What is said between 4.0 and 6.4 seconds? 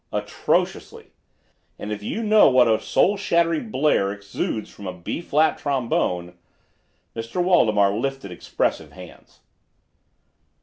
exudes from a B flat trombone—"